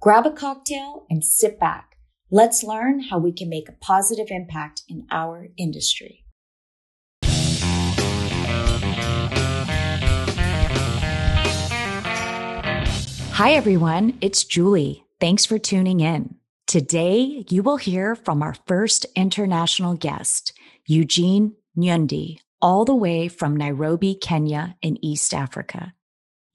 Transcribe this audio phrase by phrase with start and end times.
[0.00, 1.96] Grab a cocktail and sit back.
[2.30, 6.24] Let's learn how we can make a positive impact in our industry.
[13.32, 14.16] Hi, everyone.
[14.20, 15.04] It's Julie.
[15.18, 16.36] Thanks for tuning in.
[16.68, 20.52] Today, you will hear from our first international guest,
[20.86, 25.92] Eugene Nyaundi, all the way from Nairobi, Kenya, in East Africa.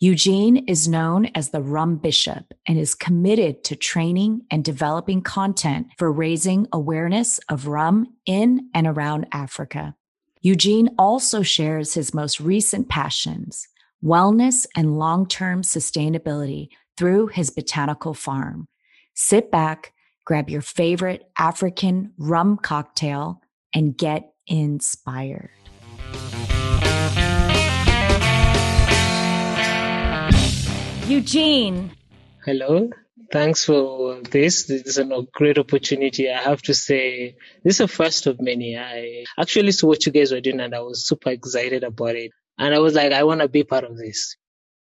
[0.04, 5.88] Eugene is known as the Rum Bishop and is committed to training and developing content
[5.98, 9.96] for raising awareness of rum in and around Africa.
[10.42, 13.66] Eugene also shares his most recent passions,
[14.04, 16.68] wellness and long-term sustainability
[16.98, 18.68] through his botanical farm.
[19.14, 19.94] Sit back,
[20.26, 23.40] grab your favorite African rum cocktail
[23.74, 25.52] and get inspired.
[31.08, 31.92] Eugene.
[32.46, 32.90] Hello.
[33.32, 34.66] Thanks for this.
[34.66, 36.32] This is a great opportunity.
[36.32, 38.78] I have to say, this is the first of many.
[38.78, 42.32] I actually saw what you guys were doing and I was super excited about it.
[42.58, 44.38] And I was like, I want to be part of this.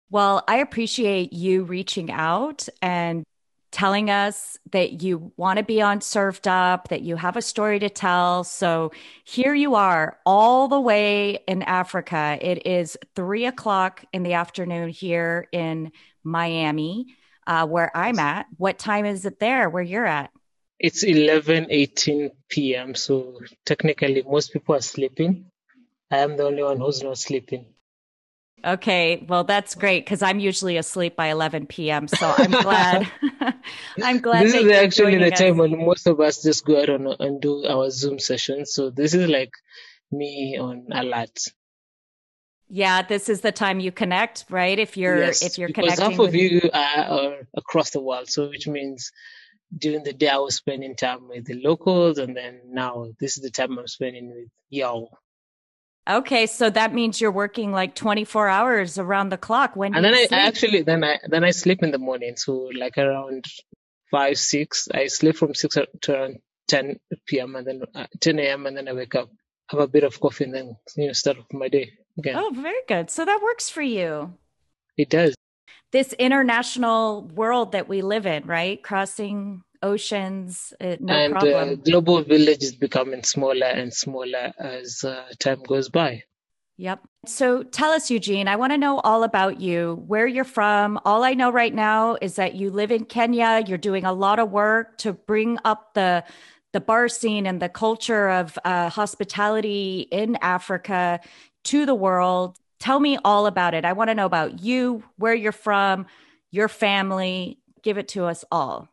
[0.09, 3.23] Well, I appreciate you reaching out and
[3.71, 7.77] telling us that you want to be on Served Up, that you have a story
[7.79, 8.43] to tell.
[8.43, 8.91] So
[9.25, 12.39] here you are, all the way in Africa.
[12.41, 15.91] It is three o'clock in the afternoon here in
[16.23, 17.07] Miami,
[17.47, 18.45] uh, where I'm at.
[18.57, 20.31] What time is it there where you're at?
[20.79, 22.95] It's 11, 18 p.m.
[22.95, 25.45] So technically, most people are sleeping.
[26.09, 27.65] I am the only one who's not sleeping.
[28.63, 32.07] Okay, well that's great because I'm usually asleep by 11 p.m.
[32.07, 33.09] So I'm glad.
[34.03, 34.45] I'm glad.
[34.45, 35.39] This is actually the us.
[35.39, 38.73] time when most of us just go out and, and do our Zoom sessions.
[38.73, 39.51] So this is like
[40.11, 41.39] me on alert.
[42.69, 44.77] Yeah, this is the time you connect, right?
[44.77, 46.11] If you're yes, if you're because connecting.
[46.11, 49.11] half of you are, are across the world, so which means
[49.75, 53.43] during the day I was spending time with the locals, and then now this is
[53.43, 55.17] the time I'm spending with y'all.
[56.07, 59.75] Okay, so that means you're working like 24 hours around the clock.
[59.75, 62.99] When and then I, actually then I then I sleep in the morning, so like
[62.99, 63.45] around
[64.11, 64.87] five six.
[64.93, 66.37] I sleep from six to around
[66.67, 67.55] 10 p.m.
[67.55, 68.67] and then uh, 10 a.m.
[68.67, 69.29] and then I wake up,
[69.69, 72.35] have a bit of coffee, and then you know start off my day again.
[72.37, 73.09] Oh, very good.
[73.09, 74.33] So that works for you.
[74.97, 75.35] It does.
[75.91, 78.81] This international world that we live in, right?
[78.83, 81.69] Crossing oceans, uh, no and, problem.
[81.69, 86.23] And uh, global village is becoming smaller and smaller as uh, time goes by.
[86.77, 87.01] Yep.
[87.25, 90.97] So tell us, Eugene, I want to know all about you, where you're from.
[91.03, 93.63] All I know right now is that you live in Kenya.
[93.67, 96.23] You're doing a lot of work to bring up the
[96.71, 101.19] the bar scene and the culture of uh, hospitality in Africa
[101.65, 102.57] to the world.
[102.79, 103.85] Tell me all about it.
[103.85, 106.05] I want to know about you, where you're from,
[106.51, 107.57] your family.
[107.83, 108.89] Give it to us all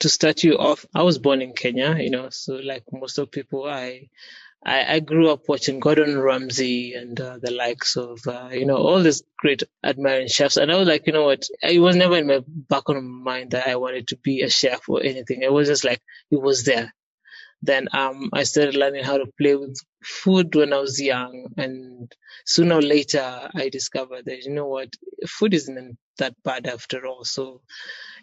[0.00, 3.30] to start you off, I was born in Kenya, you know, so like most of
[3.30, 4.08] people, I,
[4.64, 8.76] I, I grew up watching Gordon Ramsay and uh, the likes of, uh, you know,
[8.76, 10.56] all these great admiring chefs.
[10.56, 11.48] And I was like, you know what?
[11.62, 14.50] It was never in my back of my mind that I wanted to be a
[14.50, 15.42] chef or anything.
[15.42, 16.94] It was just like, it was there.
[17.62, 22.12] Then um, I started learning how to play with food when I was young, and
[22.46, 24.94] sooner or later I discovered that you know what,
[25.26, 27.24] food isn't that bad after all.
[27.24, 27.62] So,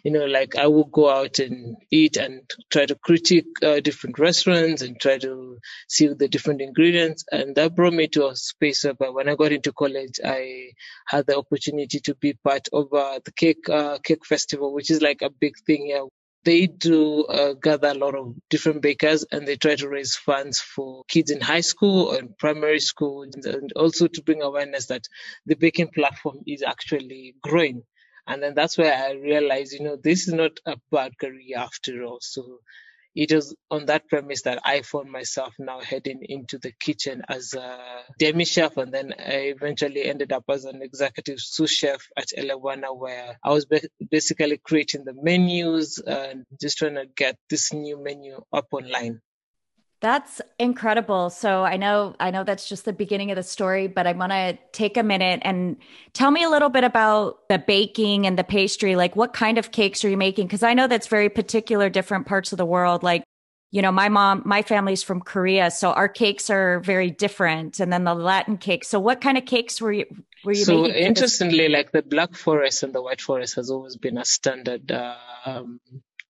[0.04, 4.18] you know, like I would go out and eat and try to critique uh, different
[4.18, 8.84] restaurants and try to see the different ingredients, and that brought me to a space
[8.98, 10.70] where when I got into college, I
[11.06, 15.02] had the opportunity to be part of uh, the cake uh, cake festival, which is
[15.02, 16.04] like a big thing here
[16.46, 20.60] they do uh, gather a lot of different bakers and they try to raise funds
[20.60, 25.08] for kids in high school and primary school and also to bring awareness that
[25.46, 27.82] the baking platform is actually growing.
[28.28, 32.04] And then that's where I realized, you know, this is not a bad career after
[32.04, 32.18] all.
[32.20, 32.60] So
[33.16, 37.54] it was on that premise that I found myself now heading into the kitchen as
[37.54, 37.78] a
[38.18, 42.96] demi chef, and then I eventually ended up as an executive sous chef at Elewana,
[42.96, 43.66] where I was
[44.10, 49.20] basically creating the menus and just trying to get this new menu up online.
[50.06, 51.30] That's incredible.
[51.30, 54.30] So I know I know that's just the beginning of the story, but I want
[54.30, 55.78] to take a minute and
[56.12, 58.94] tell me a little bit about the baking and the pastry.
[58.94, 60.46] Like what kind of cakes are you making?
[60.46, 63.02] Because I know that's very particular different parts of the world.
[63.02, 63.24] Like,
[63.72, 67.80] you know, my mom, my family's from Korea, so our cakes are very different.
[67.80, 68.86] And then the Latin cakes.
[68.86, 70.06] So what kind of cakes were you
[70.44, 74.18] were you so interestingly, like the black forest and the white forest has always been
[74.18, 74.92] a standard
[75.44, 75.80] um,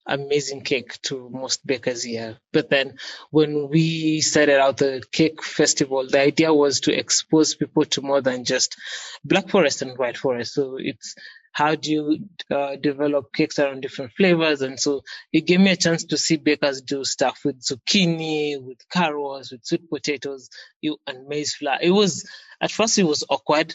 [0.06, 2.38] amazing cake to most bakers here.
[2.52, 2.98] But then
[3.30, 8.20] when we started out the cake festival, the idea was to expose people to more
[8.20, 8.76] than just
[9.24, 10.54] black forest and white forest.
[10.54, 11.14] So it's
[11.52, 12.18] how do you
[12.54, 14.60] uh, develop cakes around different flavors?
[14.60, 18.86] And so it gave me a chance to see bakers do stuff with zucchini, with
[18.90, 20.50] carrots, with sweet potatoes,
[20.82, 21.78] you and maize flour.
[21.80, 22.28] It was,
[22.60, 23.74] at first it was awkward,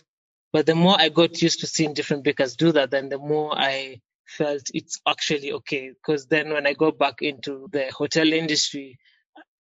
[0.54, 3.52] but the more I got used to seeing different bakers do that, then the more
[3.58, 4.02] I
[4.38, 5.90] felt it's actually okay.
[5.90, 9.00] Because then when I go back into the hotel industry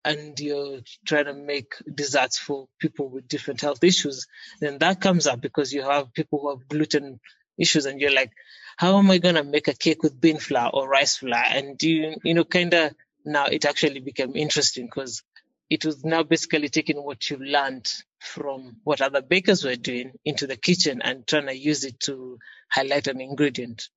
[0.03, 4.27] and you're trying to make desserts for people with different health issues,
[4.59, 7.19] then that comes up because you have people who have gluten
[7.57, 8.31] issues and you're like,
[8.77, 11.44] how am I going to make a cake with bean flour or rice flour?
[11.45, 12.94] And you, you know, kind of
[13.25, 15.21] now it actually became interesting because
[15.69, 17.89] it was now basically taking what you learned
[18.19, 22.38] from what other bakers were doing into the kitchen and trying to use it to
[22.69, 23.88] highlight an ingredient.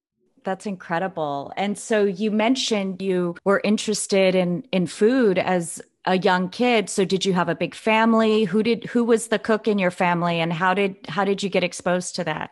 [0.44, 1.52] That's incredible.
[1.56, 6.90] And so you mentioned you were interested in in food as a young kid.
[6.90, 8.44] So did you have a big family?
[8.44, 11.48] Who did who was the cook in your family and how did how did you
[11.48, 12.50] get exposed to that?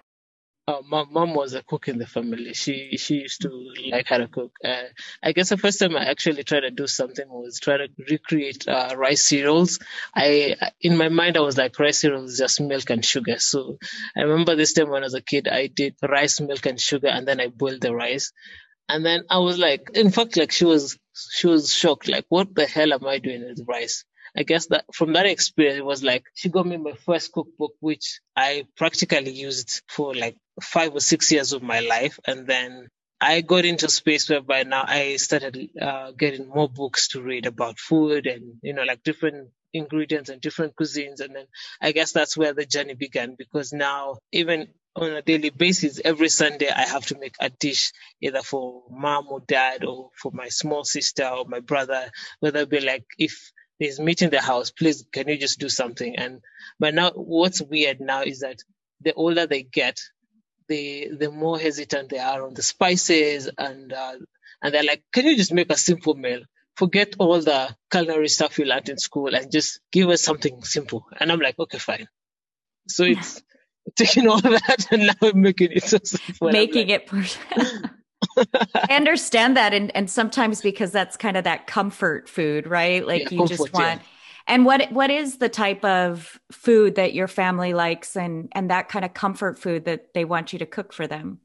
[0.72, 2.54] Uh, my mom was a cook in the family.
[2.54, 3.50] She she used to
[3.90, 4.52] like how to cook.
[4.64, 4.84] Uh,
[5.22, 8.66] I guess the first time I actually tried to do something was try to recreate
[8.69, 9.78] uh, rice cereals.
[10.14, 13.38] I in my mind I was like rice cereals is just milk and sugar.
[13.38, 13.78] So
[14.16, 17.08] I remember this time when I was a kid I did rice, milk and sugar,
[17.08, 18.32] and then I boiled the rice.
[18.88, 20.98] And then I was like, in fact, like she was
[21.32, 24.04] she was shocked, like what the hell am I doing with rice?
[24.36, 27.75] I guess that from that experience, it was like she got me my first cookbook,
[27.80, 32.19] which I practically used for like five or six years of my life.
[32.26, 32.88] And then
[33.20, 37.46] I got into space where by now I started uh, getting more books to read
[37.46, 41.20] about food and, you know, like different ingredients and different cuisines.
[41.20, 41.46] And then
[41.81, 46.28] I guess that's where the journey began because now even on a daily basis, every
[46.28, 50.49] Sunday I have to make a dish either for mom or dad or for my
[50.49, 52.10] small sister or my brother,
[52.40, 54.70] whether it be like if there's meat in the house.
[54.70, 56.16] Please, can you just do something?
[56.16, 56.40] And
[56.78, 58.58] but now, what's weird now is that
[59.00, 60.00] the older they get,
[60.72, 64.16] the the more hesitant they are on the spices, and uh,
[64.62, 66.42] and they're like, can you just make a simple meal?
[66.76, 71.04] Forget all the culinary stuff you learned in school and just give us something simple.
[71.19, 72.08] And I'm like, okay, fine.
[72.88, 73.42] So it's
[73.96, 76.50] taking all that and now making it so simple.
[76.50, 77.38] Making like, it.
[78.90, 79.75] I understand that.
[79.75, 83.06] And, and sometimes because that's kind of that comfort food, right?
[83.06, 84.00] Like yeah, you comfort, just want.
[84.00, 84.06] Yeah.
[84.46, 88.88] And what what is the type of food that your family likes and and that
[88.88, 91.40] kind of comfort food that they want you to cook for them?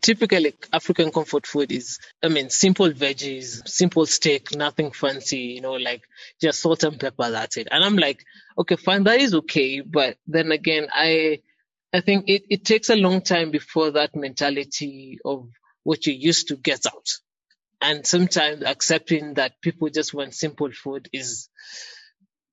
[0.00, 5.72] Typically African comfort food is I mean simple veggies, simple steak, nothing fancy, you know,
[5.72, 6.02] like
[6.40, 7.68] just salt and pepper, that's it.
[7.70, 8.24] And I'm like,
[8.56, 9.80] okay, fine, that is okay.
[9.80, 11.40] But then again, I
[11.92, 15.48] I think it, it takes a long time before that mentality of
[15.84, 17.08] what you used to get out.
[17.80, 21.48] And sometimes accepting that people just want simple food is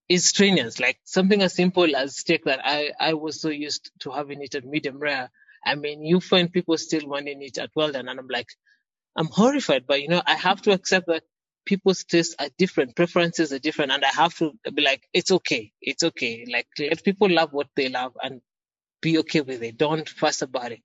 [0.09, 0.79] is strenuous.
[0.79, 4.55] Like something as simple as steak that I, I was so used to having it
[4.55, 5.31] at medium rare.
[5.65, 8.07] I mean, you find people still wanting it at well done.
[8.07, 8.49] And I'm like,
[9.15, 11.23] I'm horrified, but you know, I have to accept that
[11.65, 15.71] people's tastes are different, preferences are different, and I have to be like, it's okay,
[15.81, 16.45] it's okay.
[16.51, 18.41] Like let people love what they love and
[19.01, 19.77] be okay with it.
[19.77, 20.81] Don't fuss about it.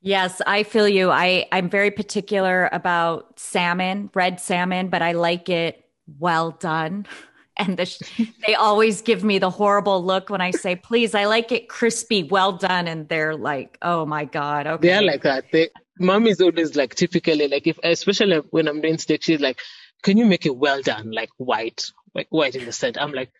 [0.00, 1.10] Yes, I feel you.
[1.10, 5.84] I, I'm very particular about salmon, red salmon, but I like it
[6.18, 7.06] well done.
[7.58, 11.52] And the, they always give me the horrible look when I say, please, I like
[11.52, 12.86] it crispy, well done.
[12.86, 14.66] And they're like, oh my God.
[14.66, 14.88] Okay.
[14.88, 15.44] They're like that.
[15.52, 19.58] They, mom is always like typically like if, especially when I'm doing steak, she's like,
[20.02, 21.10] can you make it well done?
[21.10, 23.00] Like white, like white in the center.
[23.00, 23.30] I'm like,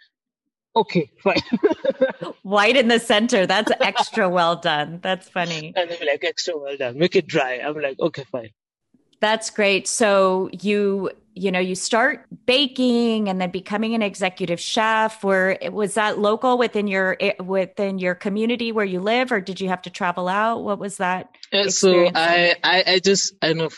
[0.74, 1.40] okay, fine.
[2.42, 3.46] White in the center.
[3.46, 5.00] That's extra well done.
[5.02, 5.72] That's funny.
[5.74, 6.98] And they're like, extra well done.
[6.98, 7.60] Make it dry.
[7.64, 8.50] I'm like, okay, fine.
[9.26, 9.88] That's great.
[9.88, 15.24] So you, you know, you start baking and then becoming an executive chef.
[15.24, 19.60] Where was that local within your eh, within your community where you live, or did
[19.60, 20.62] you have to travel out?
[20.62, 21.34] What was that?
[21.70, 23.70] So I, I, I just I know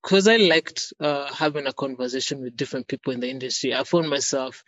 [0.00, 3.74] because I liked uh, having a conversation with different people in the industry.
[3.74, 4.64] I found myself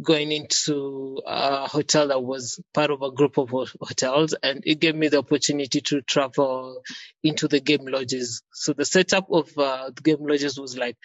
[0.00, 4.94] going into a hotel that was part of a group of hotels and it gave
[4.94, 6.82] me the opportunity to travel
[7.22, 8.42] into the game lodges.
[8.52, 10.96] So the setup of uh, the game lodges was like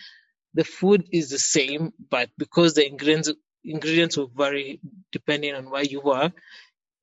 [0.53, 3.31] the food is the same, but because the ingredients
[3.65, 4.81] ingredients will vary
[5.13, 6.33] depending on where you were,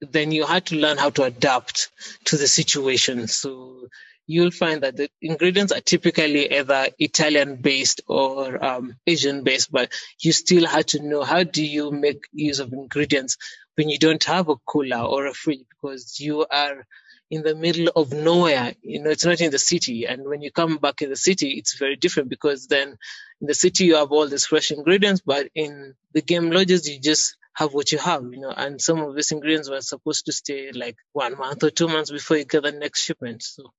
[0.02, 1.88] then you had to learn how to adapt
[2.26, 3.26] to the situation.
[3.28, 3.88] So
[4.26, 9.92] you'll find that the ingredients are typically either Italian based or um, Asian based, but
[10.20, 13.36] you still have to know how do you make use of ingredients
[13.76, 16.86] when you don't have a cooler or a fridge because you are
[17.30, 18.74] in the middle of nowhere.
[18.82, 20.06] You know, it's not in the city.
[20.06, 22.96] And when you come back in the city, it's very different because then
[23.40, 27.00] in the city you have all these fresh ingredients, but in the game lodges you
[27.00, 30.32] just have what you have, you know, and some of these ingredients were supposed to
[30.32, 33.42] stay like one month or two months before you get the next shipment.
[33.42, 33.72] So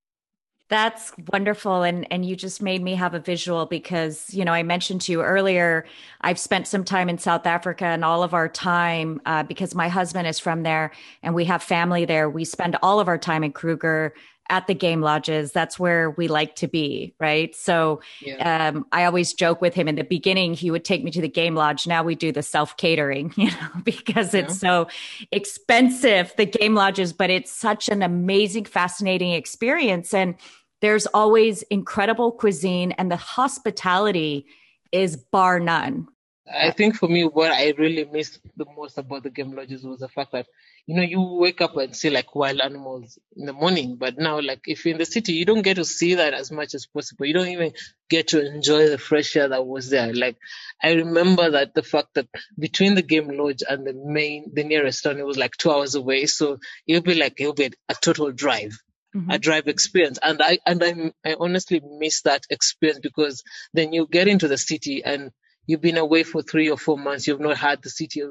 [0.72, 1.82] that's wonderful.
[1.82, 5.12] And, and you just made me have a visual because, you know, I mentioned to
[5.12, 5.84] you earlier,
[6.22, 9.88] I've spent some time in South Africa and all of our time, uh, because my
[9.88, 12.30] husband is from there and we have family there.
[12.30, 14.14] We spend all of our time in Kruger
[14.52, 15.52] at the game lodges.
[15.52, 17.54] That's where we like to be, right?
[17.54, 18.68] So yeah.
[18.68, 21.28] um, I always joke with him in the beginning, he would take me to the
[21.28, 21.86] game lodge.
[21.86, 24.88] Now we do the self catering, you know, because it's so
[25.30, 30.12] expensive, the game lodges, but it's such an amazing, fascinating experience.
[30.12, 30.34] And
[30.82, 34.44] there's always incredible cuisine, and the hospitality
[34.90, 36.08] is bar none.
[36.52, 40.00] I think for me, what I really missed the most about the game lodges was
[40.00, 40.46] the fact that,
[40.86, 44.40] you know, you wake up and see like wild animals in the morning, but now,
[44.40, 46.84] like, if you're in the city, you don't get to see that as much as
[46.84, 47.24] possible.
[47.26, 47.72] You don't even
[48.10, 50.12] get to enjoy the fresh air that was there.
[50.12, 50.36] Like,
[50.82, 52.26] I remember that the fact that
[52.58, 55.94] between the game lodge and the main, the nearest town, it was like two hours
[55.94, 56.26] away.
[56.26, 56.58] So
[56.88, 58.76] it'll be like, it'll be a total drive
[59.14, 59.30] mm-hmm.
[59.30, 60.18] a drive experience.
[60.22, 64.58] And I and I I honestly miss that experience because then you get into the
[64.58, 65.32] city and
[65.66, 67.26] you've been away for three or four months.
[67.26, 68.22] You've not had the city,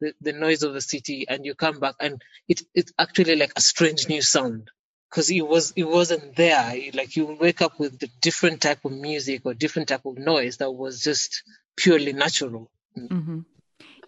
[0.00, 3.52] the, the noise of the city, and you come back and it it's actually like
[3.56, 4.70] a strange new sound
[5.10, 6.74] because it was it wasn't there.
[6.94, 10.58] Like you wake up with the different type of music or different type of noise
[10.58, 11.42] that was just
[11.76, 12.70] purely natural.
[12.96, 13.40] Mm-hmm.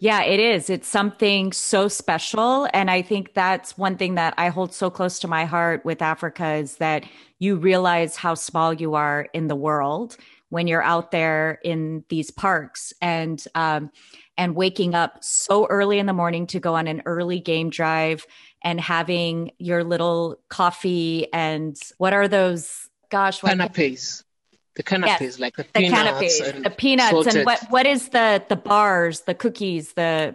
[0.03, 0.71] Yeah, it is.
[0.71, 2.67] It's something so special.
[2.73, 6.01] And I think that's one thing that I hold so close to my heart with
[6.01, 7.05] Africa is that
[7.39, 10.17] you realize how small you are in the world
[10.49, 13.91] when you're out there in these parks and, um,
[14.39, 18.27] and waking up so early in the morning to go on an early game drive
[18.65, 22.89] and having your little coffee and what are those?
[23.11, 24.25] Gosh, what canapes
[24.77, 27.37] the canapes, yes, like the, the peanuts canapes, and the peanuts, salted.
[27.37, 30.35] and what what is the the bars, the cookies, the.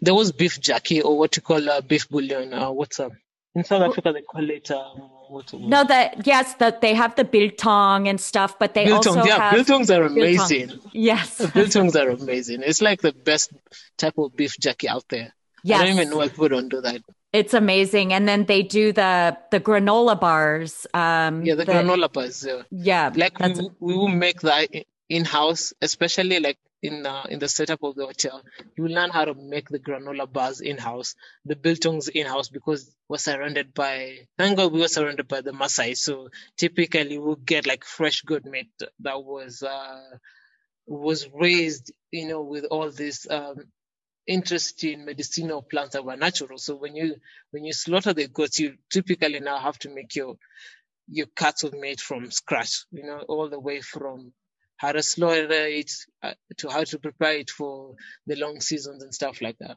[0.00, 2.54] There was beef jerky or what you call uh, beef bouillon.
[2.54, 3.12] Uh, what's up?
[3.54, 4.70] In South Africa, they call it.
[4.70, 9.16] Um, what, no, that yes, that they have the biltong and stuff, but they biltongs,
[9.16, 10.68] also yeah, have biltongs are amazing.
[10.68, 10.90] Biltong.
[10.92, 12.62] Yes, biltongs are amazing.
[12.64, 13.52] It's like the best
[13.96, 15.34] type of beef jerky out there.
[15.62, 15.80] Yes.
[15.80, 17.02] I don't even know why people don't do that.
[17.32, 18.12] It's amazing.
[18.12, 20.86] And then they do the the granola bars.
[20.92, 22.44] Um, yeah, the, the granola bars.
[22.46, 24.68] Yeah, yeah like we, we will make that
[25.08, 28.42] in house, especially like in uh, in the setup of the hotel.
[28.76, 32.92] You learn how to make the granola bars in house, the biltongs in house because
[33.08, 34.26] we're surrounded by.
[34.36, 35.96] Thank God we were surrounded by the Maasai.
[35.96, 38.70] So typically we'll get like fresh good meat
[39.00, 39.62] that was.
[39.62, 40.16] Uh,
[40.86, 43.54] was raised, you know, with all this um,
[44.26, 46.58] interest in medicinal plants that were natural.
[46.58, 47.16] So when you
[47.50, 50.36] when you slaughter the goats, you typically now have to make your
[51.08, 52.84] your cattle made from scratch.
[52.90, 54.32] You know, all the way from
[54.76, 57.94] how to slaughter it uh, to how to prepare it for
[58.26, 59.76] the long seasons and stuff like that.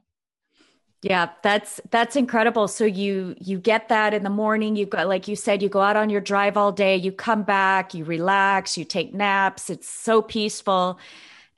[1.02, 2.70] Yeah, that's that's incredible.
[2.70, 5.82] So you you get that in the morning, you go like you said you go
[5.82, 9.70] out on your drive all day, you come back, you relax, you take naps.
[9.70, 10.98] It's so peaceful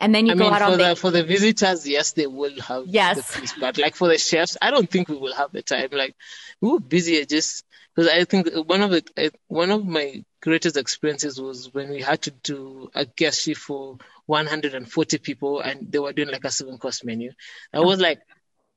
[0.05, 2.11] and then you I go mean, out for on the, the, for the visitors yes
[2.11, 3.55] they will have yes.
[3.59, 5.89] but like for the chefs i don't think we will have the time.
[5.91, 6.15] Like
[6.61, 11.41] we were busy just because i think one of the one of my greatest experiences
[11.41, 13.97] was when we had to do a guest shift for
[14.27, 17.31] 140 people and they were doing like a seven course menu.
[17.73, 18.19] That was like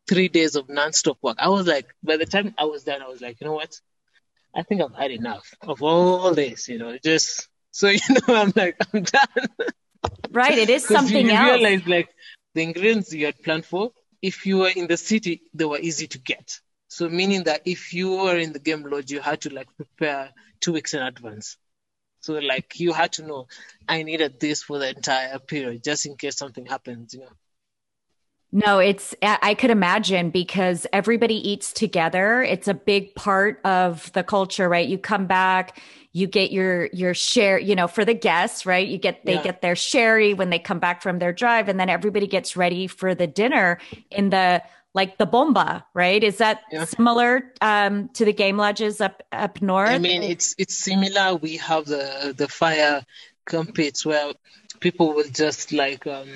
[0.08, 1.36] three days of non-stop work.
[1.38, 3.78] I was like by the time i was done i was like you know what?
[4.54, 8.52] I think i've had enough of all this you know just so you know i'm
[8.56, 9.48] like i'm done
[10.30, 10.58] Right.
[10.58, 11.60] It is something you, you else.
[11.60, 12.08] realize like
[12.54, 16.06] the ingredients you had planned for, if you were in the city, they were easy
[16.08, 16.60] to get.
[16.88, 20.30] So meaning that if you were in the game lodge, you had to like prepare
[20.60, 21.56] two weeks in advance.
[22.20, 23.46] So like you had to know
[23.88, 27.32] I needed this for the entire period just in case something happens, you know.
[28.50, 32.42] No, it's, I could imagine because everybody eats together.
[32.42, 34.88] It's a big part of the culture, right?
[34.88, 35.78] You come back,
[36.12, 38.88] you get your, your share, you know, for the guests, right?
[38.88, 39.42] You get, they yeah.
[39.42, 42.86] get their sherry when they come back from their drive and then everybody gets ready
[42.86, 43.78] for the dinner
[44.10, 44.62] in the,
[44.94, 46.24] like the boma, right?
[46.24, 46.84] Is that yeah.
[46.84, 49.90] similar um, to the game lodges up up north?
[49.90, 51.36] I mean, it's it's similar.
[51.36, 53.04] We have the the fire
[53.44, 54.32] compete where
[54.80, 56.28] people will just like um,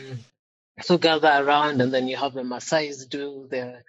[0.83, 3.83] So gather around and then you have the Maasais do the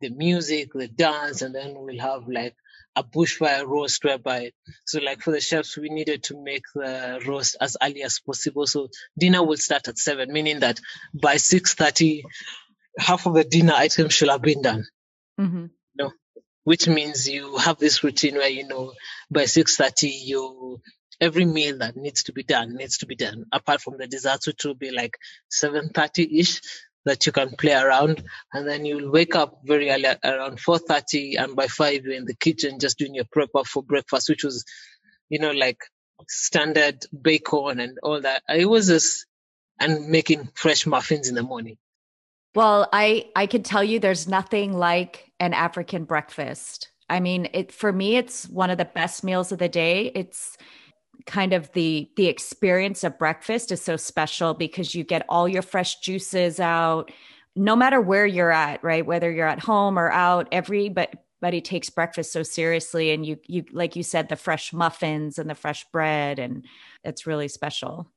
[0.00, 2.56] the music, the dance, and then we'll have like
[2.96, 4.50] a bushfire roast whereby
[4.84, 8.66] so like for the chefs we needed to make the roast as early as possible.
[8.66, 8.88] So
[9.18, 10.80] dinner will start at seven, meaning that
[11.14, 12.24] by six thirty
[12.98, 14.84] half of the dinner items should have been done.
[15.38, 15.66] Mm-hmm.
[15.94, 16.12] You know,
[16.64, 18.92] which means you have this routine where you know
[19.30, 20.80] by six thirty you
[21.20, 23.44] every meal that needs to be done needs to be done.
[23.52, 25.16] Apart from the desserts, which will be like
[25.48, 26.60] seven thirty ish
[27.04, 28.22] that you can play around,
[28.52, 32.26] and then you'll wake up very early around four thirty, and by five you're in
[32.26, 34.64] the kitchen just doing your prep up for breakfast, which was,
[35.28, 35.78] you know, like
[36.28, 38.42] standard bacon and all that.
[38.48, 39.26] It was just
[39.78, 41.78] and making fresh muffins in the morning.
[42.54, 46.90] Well, I I could tell you there's nothing like an African breakfast.
[47.08, 50.12] I mean, it for me it's one of the best meals of the day.
[50.14, 50.58] It's
[51.26, 55.62] kind of the the experience of breakfast is so special because you get all your
[55.62, 57.10] fresh juices out
[57.56, 59.04] no matter where you're at, right?
[59.04, 63.96] Whether you're at home or out, everybody takes breakfast so seriously and you you like
[63.96, 66.64] you said the fresh muffins and the fresh bread and
[67.04, 68.10] it's really special.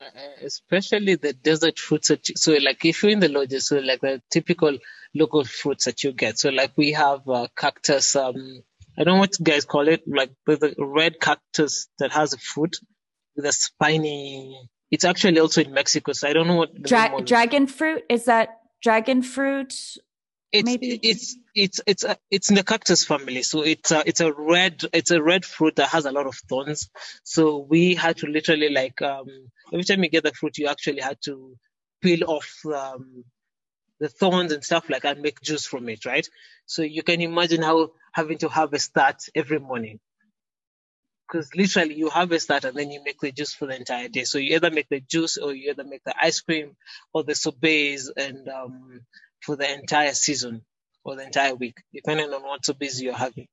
[0.00, 0.06] Uh,
[0.42, 4.00] especially the desert fruits that you, so like if you're in the lodges so like
[4.00, 4.78] the typical
[5.14, 8.62] local fruits that you get so like we have uh, cactus um
[8.98, 12.38] i don't know what you guys call it like the red cactus that has a
[12.38, 12.76] fruit
[13.36, 17.66] with a spiny it's actually also in mexico so i don't know what Dra- dragon
[17.66, 19.74] fruit is that dragon fruit
[20.52, 20.98] it's Maybe.
[21.02, 24.82] it's it's it's a, it's in the cactus family, so it's a, it's a red
[24.92, 26.90] it's a red fruit that has a lot of thorns.
[27.22, 29.26] So we had to literally like um,
[29.72, 31.56] every time you get the fruit, you actually had to
[32.02, 33.24] peel off um,
[34.00, 36.28] the thorns and stuff like and make juice from it, right?
[36.66, 40.00] So you can imagine how having to harvest that every morning.
[41.28, 44.24] Because literally you harvest that and then you make the juice for the entire day.
[44.24, 46.76] So you either make the juice or you either make the ice cream
[47.14, 49.02] or the sorbets and um,
[49.40, 50.62] for the entire season
[51.04, 53.46] or the entire week, depending on what sorbets you're having.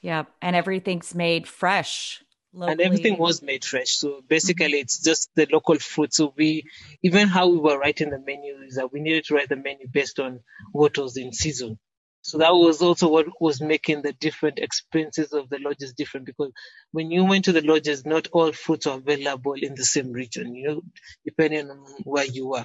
[0.00, 2.22] Yeah, and everything's made fresh.
[2.54, 2.72] Locally.
[2.72, 3.90] And everything was made fresh.
[3.90, 4.82] So basically, mm-hmm.
[4.82, 6.14] it's just the local food.
[6.14, 6.64] So we,
[7.02, 9.88] even how we were writing the menu, is that we needed to write the menu
[9.90, 11.78] based on what was in season.
[12.22, 16.52] So that was also what was making the different experiences of the lodges different because
[16.90, 20.54] when you went to the lodges, not all fruits are available in the same region,
[20.54, 20.82] you know,
[21.26, 22.64] depending on where you were.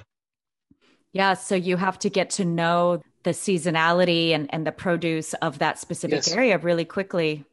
[1.12, 5.58] Yeah, so you have to get to know the seasonality and, and the produce of
[5.58, 6.32] that specific yes.
[6.32, 7.44] area really quickly.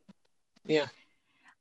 [0.65, 0.85] Yeah.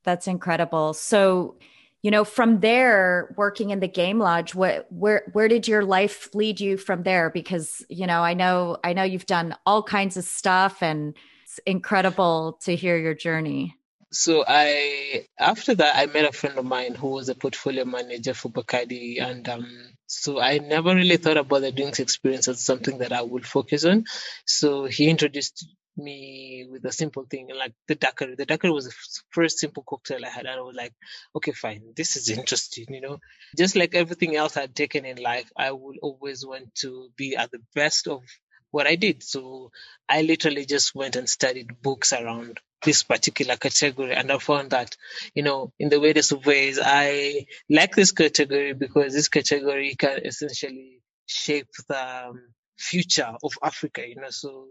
[0.06, 0.94] That's incredible.
[0.94, 1.56] So,
[2.02, 6.30] you know, from there, working in the game lodge, what where where did your life
[6.32, 7.28] lead you from there?
[7.28, 11.58] Because, you know, I know I know you've done all kinds of stuff and it's
[11.66, 13.74] incredible to hear your journey.
[14.12, 18.34] So I after that I met a friend of mine who was a portfolio manager
[18.34, 19.66] for Bacardi and um
[20.06, 23.84] so I never really thought about the drinks experience as something that I would focus
[23.84, 24.04] on.
[24.46, 25.66] So he introduced
[25.96, 28.34] me with a simple thing like the daiquiri.
[28.36, 28.94] The daiquiri was the
[29.30, 30.92] first simple cocktail I had, and I was like,
[31.34, 33.18] okay, fine, this is interesting, you know.
[33.56, 37.50] Just like everything else I'd taken in life, I would always want to be at
[37.50, 38.22] the best of
[38.70, 39.22] what I did.
[39.22, 39.70] So
[40.08, 44.14] I literally just went and studied books around this particular category.
[44.14, 44.96] And I found that,
[45.34, 50.20] you know, in the weirdest of ways, I like this category because this category can
[50.24, 52.42] essentially shape the um,
[52.76, 54.30] future of Africa, you know.
[54.30, 54.68] So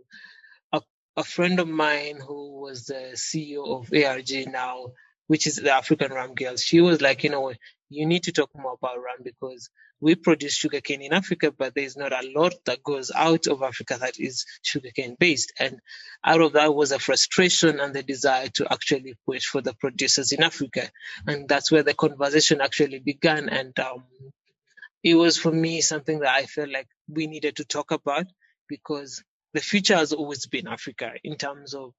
[1.15, 4.87] a, friend of mine who was the CEO of ARG now,
[5.27, 7.53] which is the African Rum Girls, she was like, you know,
[7.89, 9.69] you need to talk more about rum because
[10.01, 13.97] we produce sugarcane in Africa, but there's not a lot that goes out of Africa
[13.99, 15.53] that is sugarcane based.
[15.59, 15.79] And
[16.23, 20.31] out of that was a frustration and the desire to actually push for the producers
[20.31, 20.89] in Africa.
[21.25, 23.49] And that's where the conversation actually began.
[23.49, 24.03] And um,
[25.03, 28.25] it was for me something that I felt like we needed to talk about
[28.67, 29.23] because
[29.55, 31.93] the future has always been Africa in terms of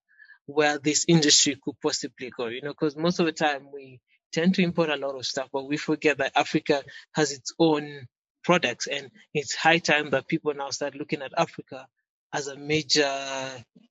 [0.44, 3.98] where this industry could possibly go, you know, because most of the time we
[4.30, 6.82] tend to import a lot of stuff, but we forget that Africa
[7.14, 8.06] has its own
[8.44, 11.86] products and it's high time that people now start looking at Africa
[12.32, 13.10] as a major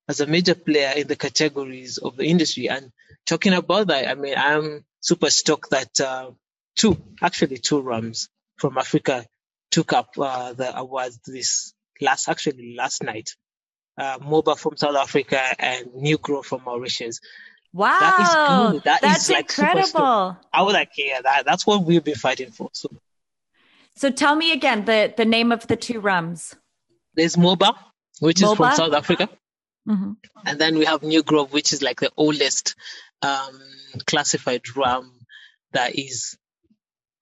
[0.07, 2.69] as a major player in the categories of the industry.
[2.69, 2.91] And
[3.25, 6.31] talking about that, I mean, I'm super stoked that uh,
[6.77, 9.25] two, actually two rums from Africa
[9.71, 13.31] took up uh, the awards this last, actually last night.
[13.97, 17.21] Uh, Mhoba from South Africa and New Grove from Mauritius.
[17.71, 18.83] Wow, that is good.
[18.83, 20.37] That that's is like incredible.
[20.53, 22.69] I was like, yeah, that, that's what we've been fighting for.
[22.73, 22.89] So,
[23.95, 26.55] so tell me again the the name of the two rums.
[27.15, 27.75] There's Mhoba,
[28.19, 28.51] which Mhoba?
[28.51, 29.29] is from South Africa,
[29.87, 30.11] mm-hmm.
[30.45, 32.75] and then we have New Grove, which is like the oldest
[33.21, 33.59] um,
[34.05, 35.11] classified rum
[35.71, 36.37] that is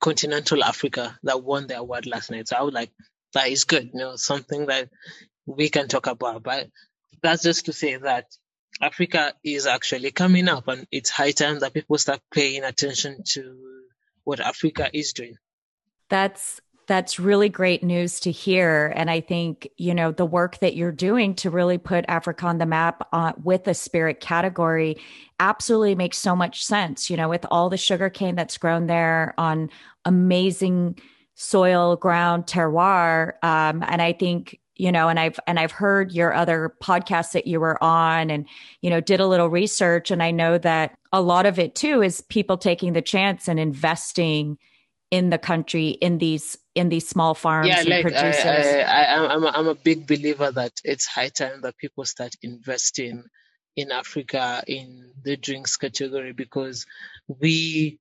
[0.01, 2.47] continental Africa that won the award last night.
[2.47, 2.91] So I was like,
[3.33, 4.89] that is good, you know, something that
[5.45, 6.43] we can talk about.
[6.43, 6.67] But
[7.21, 8.25] that's just to say that
[8.81, 13.55] Africa is actually coming up and it's high time that people start paying attention to
[14.23, 15.37] what Africa is doing.
[16.09, 18.91] That's that's really great news to hear.
[18.95, 22.57] And I think, you know, the work that you're doing to really put Africa on
[22.57, 24.97] the map uh, with the spirit category
[25.39, 29.69] absolutely makes so much sense, you know, with all the sugarcane that's grown there on
[30.03, 30.99] amazing
[31.35, 33.33] soil, ground, terroir.
[33.41, 37.47] Um, and I think, you know, and I've, and I've heard your other podcasts that
[37.47, 38.47] you were on and,
[38.81, 40.11] you know, did a little research.
[40.11, 43.59] And I know that a lot of it too is people taking the chance and
[43.59, 44.57] investing
[45.11, 48.65] in the country in these in these small farms yeah, and like producers.
[48.65, 52.33] I, I, I'm, a, I'm a big believer that it's high time that people start
[52.41, 53.23] investing
[53.75, 56.87] in Africa in the drinks category because
[57.27, 57.99] we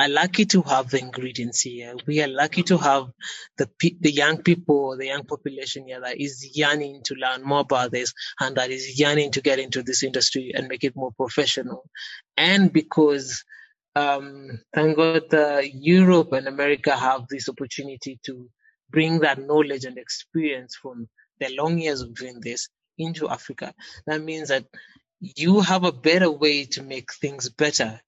[0.00, 1.94] are lucky to have the ingredients here.
[2.06, 3.10] We are lucky to have
[3.56, 3.68] the
[4.00, 8.12] the young people, the young population here that is yearning to learn more about this
[8.40, 11.84] and that is yearning to get into this industry and make it more professional.
[12.36, 13.44] And because
[13.94, 18.48] um, thank God uh, Europe and America have this opportunity to
[18.90, 23.74] bring that knowledge and experience from their long years of doing this into Africa.
[24.06, 24.64] That means that
[25.20, 28.00] you have a better way to make things better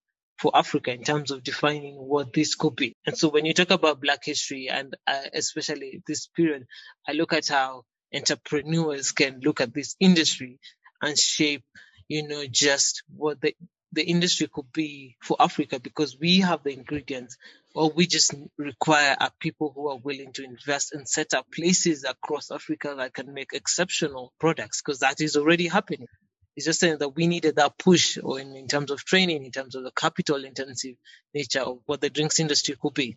[0.44, 2.94] for Africa in terms of defining what this could be.
[3.06, 6.66] And so when you talk about Black history and uh, especially this period,
[7.08, 10.60] I look at how entrepreneurs can look at this industry
[11.00, 11.64] and shape,
[12.08, 13.56] you know, just what the
[13.92, 17.38] the industry could be for Africa because we have the ingredients.
[17.74, 22.04] All we just require are people who are willing to invest and set up places
[22.04, 26.08] across Africa that can make exceptional products because that is already happening.
[26.56, 29.50] It's just saying that we needed that push or in, in terms of training, in
[29.50, 30.96] terms of the capital intensive
[31.32, 33.16] nature of what the drinks industry could be.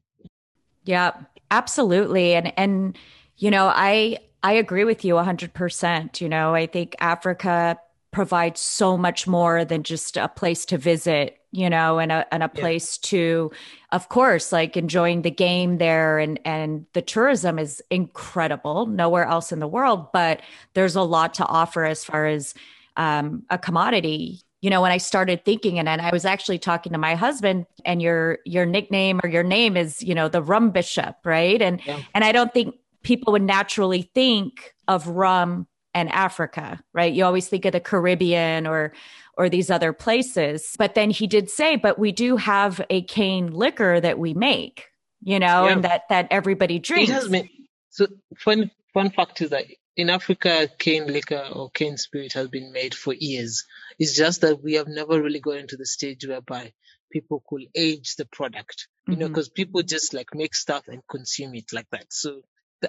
[0.86, 1.12] Yeah,
[1.52, 2.34] absolutely.
[2.34, 2.98] And, and,
[3.38, 6.22] you know, I, I agree with you 100%.
[6.22, 7.78] You know, I think Africa
[8.12, 12.44] provides so much more than just a place to visit you know and a and
[12.44, 13.10] a place yeah.
[13.10, 13.52] to
[13.92, 19.52] of course like enjoying the game there and and the tourism is incredible nowhere else
[19.52, 20.42] in the world but
[20.74, 22.54] there's a lot to offer as far as
[22.98, 26.92] um, a commodity you know when i started thinking and, and i was actually talking
[26.92, 30.72] to my husband and your your nickname or your name is you know the rum
[30.72, 32.02] bishop right and yeah.
[32.14, 37.12] and i don't think people would naturally think of rum and Africa, right?
[37.12, 38.94] You always think of the Caribbean or
[39.36, 40.76] or these other places.
[40.78, 44.86] But then he did say, but we do have a cane liquor that we make,
[45.24, 45.72] you know, yeah.
[45.72, 47.10] and that that everybody drinks.
[47.10, 47.50] It has been,
[47.90, 48.08] so
[48.38, 49.66] fun fun fact is that
[49.98, 53.66] in Africa, cane liquor or cane spirit has been made for years.
[53.98, 56.74] It's just that we have never really gotten to the stage whereby
[57.12, 59.22] people could age the product, you mm-hmm.
[59.22, 62.06] know, because people just like make stuff and consume it like that.
[62.10, 62.42] So,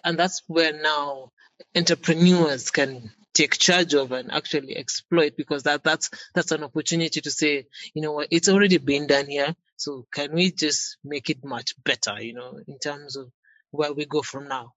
[0.04, 1.32] and that's where now
[1.74, 7.30] entrepreneurs can take charge of and actually exploit because that that's that's an opportunity to
[7.30, 11.44] say you know what it's already been done here so can we just make it
[11.44, 13.30] much better you know in terms of
[13.70, 14.72] where we go from now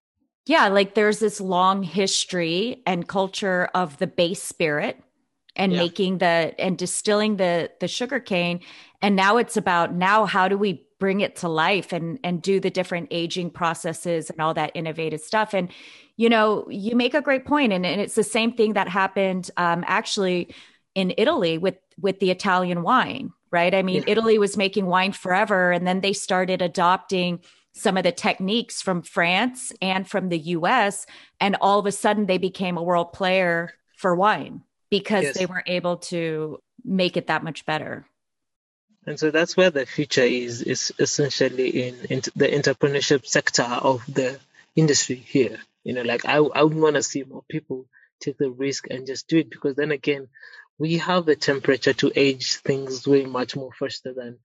[0.46, 5.02] yeah like there's this long history and culture of the base spirit
[5.56, 5.80] and yeah.
[5.80, 8.60] making the and distilling the the sugar cane
[9.02, 12.60] and now it's about now how do we bring it to life and and do
[12.60, 15.70] the different aging processes and all that innovative stuff and
[16.22, 19.50] you know, you make a great point, and, and it's the same thing that happened
[19.58, 20.54] um, actually
[20.94, 23.74] in Italy with with the Italian wine, right?
[23.74, 24.12] I mean, yeah.
[24.12, 27.40] Italy was making wine forever, and then they started adopting
[27.74, 31.06] some of the techniques from France and from the US,
[31.40, 35.38] and all of a sudden they became a world player for wine because yes.
[35.38, 38.06] they were able to make it that much better.
[39.08, 44.04] And so that's where the future is, is essentially in, in the entrepreneurship sector of
[44.08, 44.40] the
[44.76, 45.58] industry here.
[45.84, 47.86] You know, like I, I would want to see more people
[48.20, 50.28] take the risk and just do it because then again,
[50.78, 54.38] we have the temperature to age things way much more faster than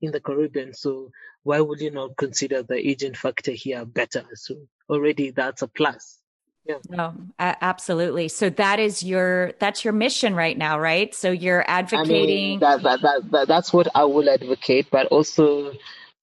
[0.00, 0.74] in the Caribbean.
[0.74, 1.10] So
[1.42, 4.24] why would you not consider the aging factor here better?
[4.34, 4.56] So
[4.88, 6.18] already that's a plus.
[6.66, 6.76] Yeah.
[6.88, 8.28] No, absolutely.
[8.28, 11.14] So that is your that's your mission right now, right?
[11.14, 12.14] So you're advocating.
[12.14, 15.72] I mean, that, that, that, that, that's what I will advocate, but also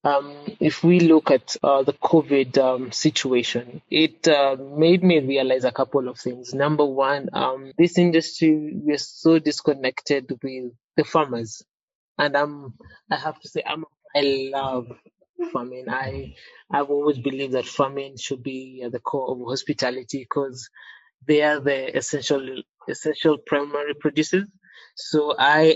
[0.03, 5.65] um, if we look at uh, the COVID um, situation, it uh, made me realize
[5.65, 6.53] a couple of things.
[6.53, 11.63] Number one, um, this industry we're so disconnected with the farmers,
[12.17, 12.73] and I'm
[13.12, 14.91] I have to say I'm I love
[15.52, 15.86] farming.
[15.89, 16.36] I
[16.72, 20.70] I've always believed that farming should be at the core of hospitality because
[21.26, 24.48] they are the essential essential primary producers.
[24.96, 25.76] So I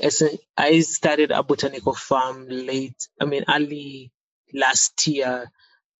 [0.57, 4.11] I started a botanical farm late, I mean early
[4.53, 5.51] last year,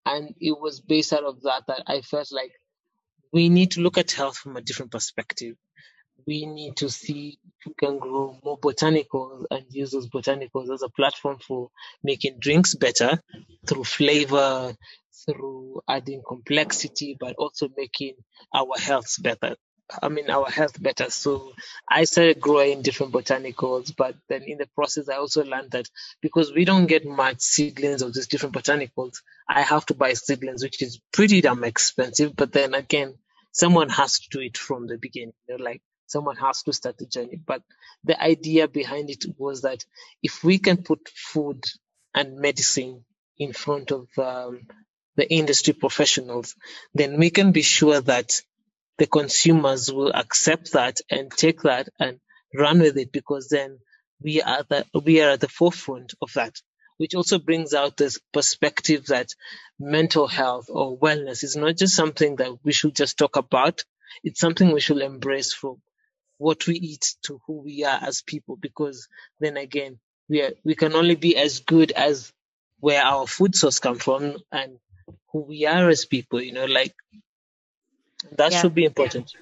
[0.06, 2.52] and it was based out of that that I felt like
[3.32, 5.56] we need to look at health from a different perspective.
[6.26, 10.82] We need to see if we can grow more botanicals and use those botanicals as
[10.82, 11.70] a platform for
[12.02, 13.20] making drinks better
[13.66, 14.74] through flavor,
[15.26, 18.14] through adding complexity, but also making
[18.54, 19.56] our health better.
[20.00, 21.10] I mean, our health better.
[21.10, 21.52] So
[21.88, 25.88] I started growing different botanicals, but then in the process, I also learned that
[26.22, 29.16] because we don't get much seedlings of these different botanicals,
[29.48, 32.34] I have to buy seedlings, which is pretty damn expensive.
[32.36, 33.16] But then again,
[33.50, 35.34] someone has to do it from the beginning.
[35.48, 37.40] Know, like someone has to start the journey.
[37.44, 37.62] But
[38.04, 39.84] the idea behind it was that
[40.22, 41.64] if we can put food
[42.14, 43.04] and medicine
[43.38, 44.66] in front of um,
[45.16, 46.54] the industry professionals,
[46.94, 48.40] then we can be sure that
[48.98, 52.20] the consumers will accept that and take that and
[52.54, 53.78] run with it because then
[54.22, 56.54] we are the, we are at the forefront of that
[56.98, 59.34] which also brings out this perspective that
[59.80, 63.82] mental health or wellness is not just something that we should just talk about
[64.22, 65.80] it's something we should embrace from
[66.42, 69.08] what we eat to who we are as people because
[69.40, 72.32] then again we are we can only be as good as
[72.80, 74.78] where our food source come from and
[75.30, 76.94] who we are as people you know like
[78.36, 78.60] that yeah.
[78.60, 79.34] should be important.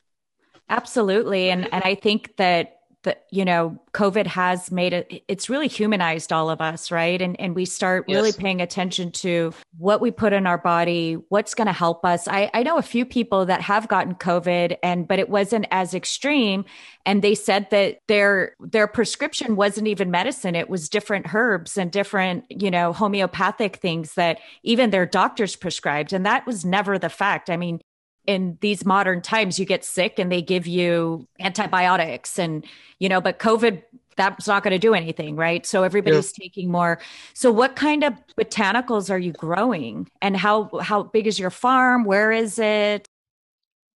[0.69, 1.51] Absolutely.
[1.51, 6.33] And and I think that that you know covid has made it it's really humanized
[6.33, 7.21] all of us right?
[7.23, 11.55] And and we start really paying attention to what we put in our body what's
[11.55, 12.29] going to help us.
[12.29, 15.95] I i know a few people that have gotten covid and but it wasn't as
[15.95, 16.65] extreme.
[17.07, 20.55] And they said that their their prescription wasn't even medicine.
[20.55, 26.13] It was different herbs and different you know homeopathic things that even their doctors prescribed.
[26.13, 27.51] And that was never the fact.
[27.51, 27.81] I mean
[28.27, 32.65] in these modern times you get sick and they give you antibiotics and
[32.99, 33.83] you know but covid
[34.21, 35.65] that's not going to do anything right?
[35.65, 36.45] So everybody's yeah.
[36.45, 36.99] taking more.
[37.33, 40.09] So what kind of botanicals are you growing?
[40.21, 42.05] And how how big is your farm?
[42.05, 43.09] Where is it?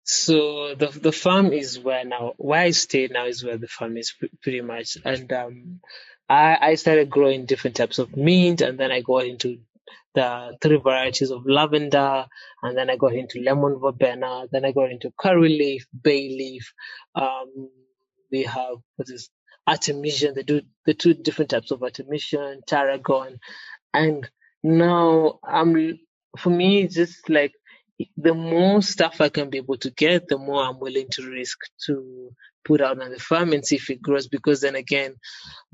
[0.05, 3.97] So the the farm is where now where I stay now is where the farm
[3.97, 4.97] is pretty much.
[5.05, 5.81] And um
[6.29, 9.59] I I started growing different types of mint and then I got into
[10.15, 12.27] the three varieties of lavender,
[12.63, 16.73] and then I got into lemon verbena, then I got into curry leaf, bay leaf.
[17.15, 17.71] Um,
[18.31, 19.31] we have what is
[19.69, 23.39] artemisian, do the two different types of artemisian, tarragon,
[23.93, 24.29] and
[24.63, 25.99] now I'm
[26.39, 27.53] for me just like
[28.17, 31.59] the more stuff I can be able to get, the more I'm willing to risk
[31.87, 32.31] to
[32.65, 34.29] put out on the farm and see if it grows.
[34.29, 35.17] Because then again,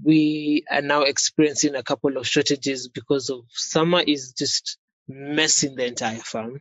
[0.02, 5.86] we are now experiencing a couple of shortages because of summer is just messing the
[5.86, 6.60] entire farm.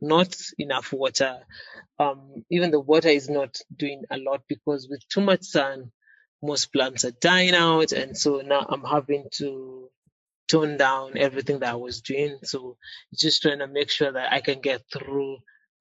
[0.00, 1.38] Not enough water.
[1.98, 5.90] Um, even the water is not doing a lot because with too much sun,
[6.42, 7.92] most plants are dying out.
[7.92, 9.90] And so now I'm having to
[10.48, 12.38] tone down everything that I was doing.
[12.44, 12.76] So
[13.14, 15.38] just trying to make sure that I can get through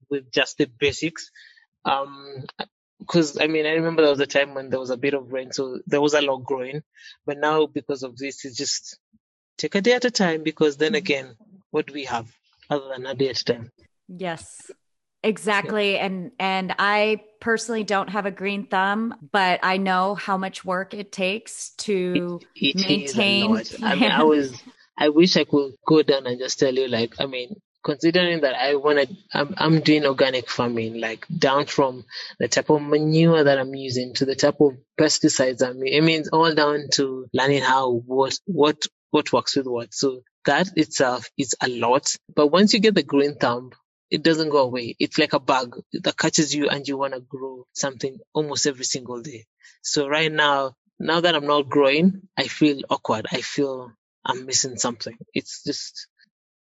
[0.09, 1.31] with just the basics.
[1.85, 2.45] Um,
[2.99, 5.31] because I mean, I remember there was a time when there was a bit of
[5.31, 6.83] rain, so there was a lot growing.
[7.25, 8.99] But now, because of this, it's just
[9.57, 10.43] take a day at a time.
[10.43, 10.97] Because then mm-hmm.
[10.97, 11.35] again,
[11.71, 12.27] what do we have
[12.69, 13.71] other than a day at a time?
[14.07, 14.71] Yes,
[15.23, 15.93] exactly.
[15.93, 16.05] Yeah.
[16.05, 20.93] And and I personally don't have a green thumb, but I know how much work
[20.93, 23.63] it takes to it, it maintain.
[23.83, 24.61] I mean, I was.
[24.99, 28.55] I wish I could go down and just tell you, like, I mean, considering that
[28.55, 32.05] I want to, I'm, I'm doing organic farming, like down from
[32.39, 35.93] the type of manure that I'm using to the type of pesticides I'm using.
[35.93, 38.77] It means all down to learning how, what, what,
[39.11, 39.93] what works with what.
[39.93, 42.15] So that itself is a lot.
[42.35, 43.71] But once you get the green thumb,
[44.09, 44.95] it doesn't go away.
[44.99, 48.85] It's like a bug that catches you and you want to grow something almost every
[48.85, 49.45] single day.
[49.81, 53.27] So right now, now that I'm not growing, I feel awkward.
[53.31, 53.91] I feel
[54.25, 55.17] I'm missing something.
[55.33, 56.07] It's just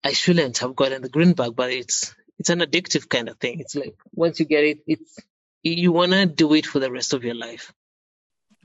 [0.04, 3.60] I shouldn't have gotten the green bag, but it's it's an addictive kind of thing.
[3.60, 5.18] It's like once you get it, it's
[5.62, 7.72] you wanna do it for the rest of your life.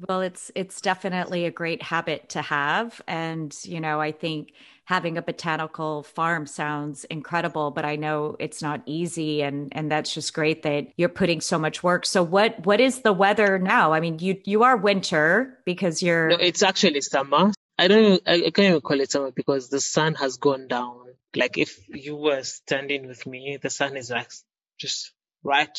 [0.07, 4.53] Well, it's it's definitely a great habit to have, and you know, I think
[4.85, 10.13] having a botanical farm sounds incredible, but I know it's not easy, and and that's
[10.13, 12.05] just great that you're putting so much work.
[12.05, 13.93] So, what what is the weather now?
[13.93, 16.29] I mean, you you are winter because you're.
[16.29, 17.51] No, it's actually summer.
[17.79, 18.21] I don't.
[18.27, 21.06] I, I can't even call it summer because the sun has gone down
[21.37, 24.31] like if you were standing with me, the sun is like
[24.79, 25.11] just
[25.43, 25.77] right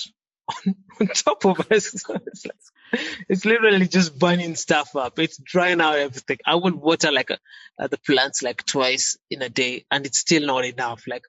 [0.48, 1.94] on, on top of us.
[1.94, 2.54] it's, like,
[3.28, 5.18] it's literally just burning stuff up.
[5.18, 6.38] It's drying out everything.
[6.46, 7.38] I would water like a,
[7.78, 11.04] uh, the plants like twice in a day, and it's still not enough.
[11.06, 11.24] Like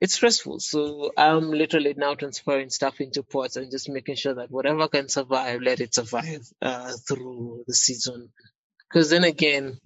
[0.00, 0.60] it's stressful.
[0.60, 5.08] So I'm literally now transferring stuff into pots and just making sure that whatever can
[5.08, 8.30] survive, let it survive uh, through the season.
[8.88, 9.78] Because then again,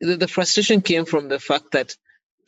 [0.00, 1.96] the, the frustration came from the fact that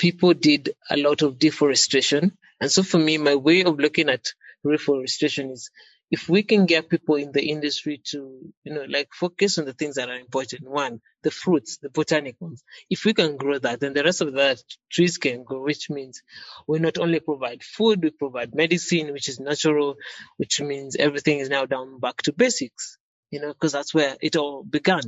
[0.00, 2.32] people did a lot of deforestation.
[2.60, 4.28] And so for me, my way of looking at
[4.64, 5.70] reforestation is
[6.10, 9.74] if we can get people in the industry to, you know, like focus on the
[9.74, 10.68] things that are important.
[10.68, 12.64] One, the fruits, the botanic ones.
[12.88, 14.60] If we can grow that, then the rest of the
[14.90, 16.22] trees can grow, which means
[16.66, 19.96] we not only provide food, we provide medicine, which is natural,
[20.38, 22.98] which means everything is now down back to basics,
[23.30, 25.02] you know, because that's where it all began.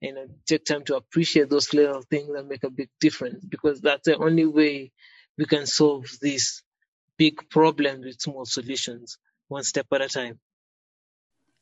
[0.00, 3.80] You know, take time to appreciate those little things that make a big difference because
[3.80, 4.92] that's the only way
[5.36, 6.62] we can solve these
[7.16, 10.38] big problems with small solutions one step at a time.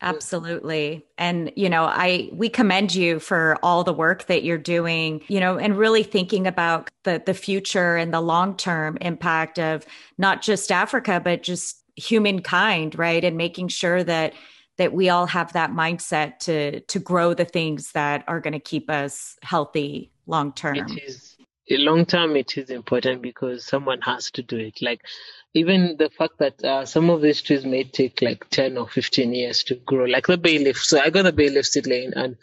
[0.01, 1.05] Absolutely.
[1.17, 5.41] And, you know, I, we commend you for all the work that you're doing, you
[5.41, 9.85] know, and really thinking about the, the future and the long term impact of
[10.17, 13.25] not just Africa, but just humankind, right?
[13.25, 14.35] And making sure that,
[14.79, 18.61] that we all have that mindset to, to grow the things that are going to
[18.61, 20.77] keep us healthy long term.
[20.77, 21.37] It is
[21.71, 22.37] long term.
[22.37, 24.79] It is important because someone has to do it.
[24.81, 25.03] Like
[25.53, 29.35] even the fact that uh, some of these trees may take like 10 or 15
[29.35, 30.79] years to grow, like the bay leaf.
[30.79, 32.37] So I got the bay leaf seedling and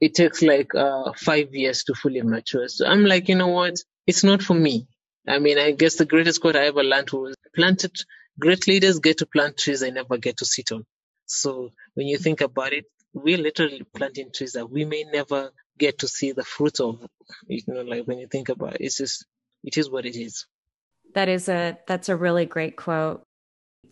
[0.00, 2.68] it takes like uh, five years to fully mature.
[2.68, 3.76] So I'm like, you know what?
[4.06, 4.86] It's not for me.
[5.26, 7.92] I mean, I guess the greatest quote I ever learned was planted,
[8.38, 10.84] great leaders get to plant trees they never get to sit on.
[11.28, 16.00] So when you think about it, we're literally planting trees that we may never get
[16.00, 17.06] to see the fruit of.
[17.46, 19.26] You know, like when you think about it, it's just,
[19.62, 20.46] it is what it is.
[21.14, 23.22] That is a that's a really great quote.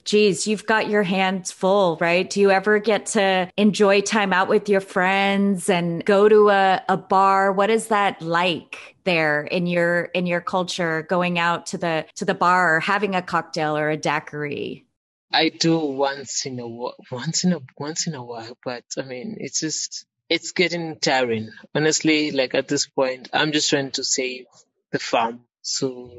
[0.05, 2.29] Geez, you've got your hands full, right?
[2.29, 6.83] Do you ever get to enjoy time out with your friends and go to a,
[6.88, 7.53] a bar?
[7.53, 12.25] What is that like there in your in your culture, going out to the to
[12.25, 14.86] the bar or having a cocktail or a daiquiri?
[15.33, 19.37] I do once in a once in a once in a while, but I mean,
[19.41, 21.51] it's just it's getting tiring.
[21.75, 24.47] Honestly, like at this point, I'm just trying to save
[24.93, 26.12] the farm so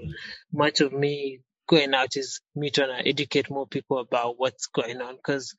[0.54, 5.02] much of me going out is me trying to educate more people about what's going
[5.02, 5.56] on because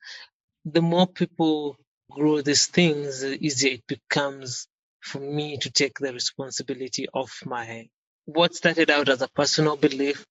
[0.65, 1.77] the more people
[2.11, 4.67] grow these things, the easier it becomes
[5.01, 7.89] for me to take the responsibility off my
[8.33, 10.25] what started out as a personal belief,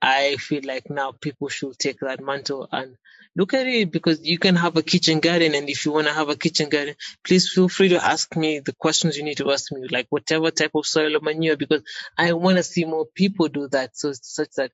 [0.00, 2.96] I feel like now people should take that mantle and
[3.36, 5.54] look at it because you can have a kitchen garden.
[5.54, 8.60] And if you want to have a kitchen garden, please feel free to ask me
[8.60, 11.82] the questions you need to ask me, like whatever type of soil or manure, because
[12.16, 13.96] I want to see more people do that.
[13.96, 14.72] So such that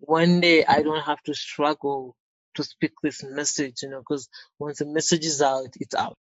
[0.00, 2.14] one day I don't have to struggle
[2.54, 6.16] to speak this message, you know, because once the message is out, it's out.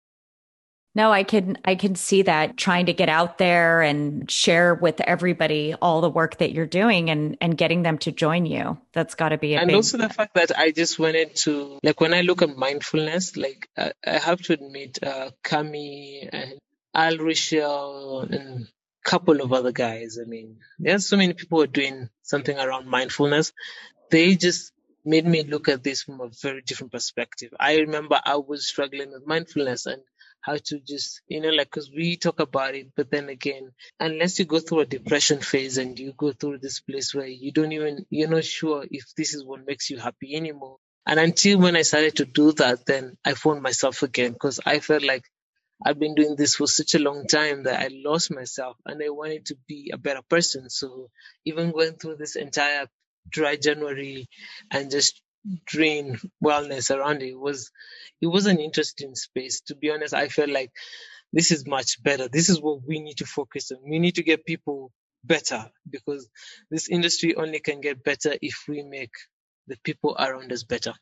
[0.94, 5.00] No, I can I can see that trying to get out there and share with
[5.00, 8.78] everybody all the work that you're doing and and getting them to join you.
[8.92, 9.76] That's got to be a and big...
[9.76, 13.70] also the fact that I just wanted to like when I look at mindfulness, like
[13.76, 16.58] I, I have to admit, uh, Cami and
[16.94, 20.18] Al Richel and a couple of other guys.
[20.20, 23.52] I mean, there's so many people who are doing something around mindfulness.
[24.10, 24.72] They just
[25.06, 27.54] made me look at this from a very different perspective.
[27.58, 30.02] I remember I was struggling with mindfulness and
[30.42, 34.38] how to just, you know, like, cause we talk about it, but then again, unless
[34.38, 37.72] you go through a depression phase and you go through this place where you don't
[37.72, 40.76] even, you're not sure if this is what makes you happy anymore.
[41.06, 44.80] And until when I started to do that, then I found myself again because I
[44.80, 45.24] felt like
[45.84, 49.10] I've been doing this for such a long time that I lost myself and I
[49.10, 50.70] wanted to be a better person.
[50.70, 51.10] So
[51.44, 52.86] even going through this entire
[53.28, 54.28] dry January
[54.70, 55.20] and just
[55.64, 57.38] drain wellness around it.
[57.38, 57.70] Was
[58.20, 60.14] it was an interesting space to be honest.
[60.14, 60.70] I felt like
[61.32, 62.28] this is much better.
[62.28, 63.78] This is what we need to focus on.
[63.88, 64.92] We need to get people
[65.24, 66.28] better because
[66.70, 69.12] this industry only can get better if we make
[69.66, 70.92] the people around us better.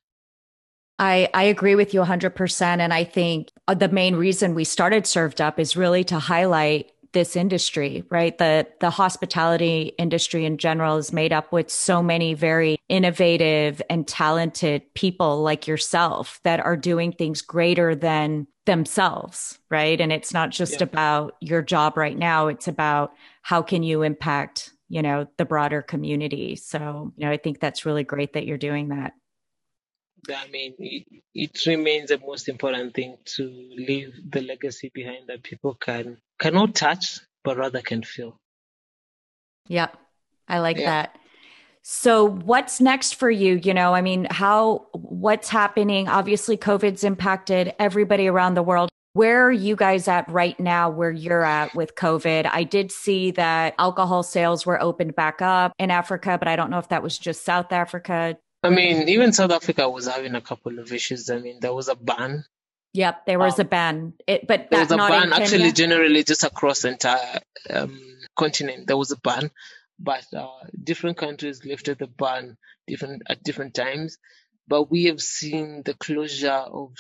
[0.99, 2.63] I, I agree with you 100%.
[2.63, 6.93] And I think uh, the main reason we started Served Up is really to highlight
[7.13, 8.37] this industry, right?
[8.39, 14.07] The the hospitality industry in general is made up with so many very innovative and
[14.07, 20.01] talented people like yourself that are doing things greater than themselves, right?
[20.01, 20.85] And it's not just yeah.
[20.85, 25.83] about your job right now, it's about how can you impact, you know, the broader
[25.83, 26.57] community.
[26.57, 29.15] So, you know, I think that's really great that you're doing that.
[30.29, 35.43] I mean, it, it, remains the most important thing to leave the legacy behind that
[35.43, 38.37] people can cannot touch, but rather can feel.
[39.69, 39.89] Yeah,
[40.49, 41.03] I like yeah.
[41.03, 41.17] that.
[41.83, 43.61] So, what's next for you?
[43.63, 46.09] You know, I mean, how, what's happening?
[46.09, 48.91] Obviously, COVID's impacted everybody around the world.
[49.13, 52.49] Where are you guys at right now where you're at with COVID?
[52.53, 56.71] I did see that alcohol sales were opened back up in Africa, but I don't
[56.71, 58.37] know if that was just South Africa.
[58.63, 61.31] I mean, even South Africa was having a couple of issues.
[61.31, 62.45] I mean, there was a ban.
[62.93, 64.13] Yep, there was um, a ban.
[64.27, 65.33] It, but there was a ban.
[65.33, 67.41] Actually, generally, just across the entire
[67.71, 67.99] um,
[68.37, 69.51] continent, there was a ban.
[69.99, 70.49] But uh,
[70.83, 72.57] different countries lifted the ban
[72.87, 74.19] different at different times.
[74.71, 76.95] but we have seen the closure of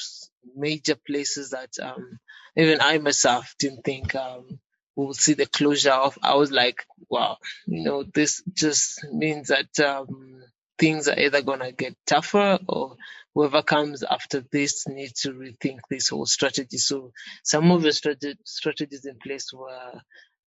[0.57, 2.19] major places that um,
[2.57, 4.59] even I myself didn't think um,
[4.97, 6.19] we would see the closure of.
[6.21, 10.40] I was like, wow, you know, this just means that um,
[10.81, 12.97] things are either going to get tougher or
[13.35, 16.79] whoever comes after this needs to rethink this whole strategy.
[16.79, 17.13] So
[17.45, 20.01] some of the strate- strategies in place were